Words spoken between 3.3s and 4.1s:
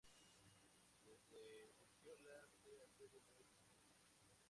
muy fácilmente.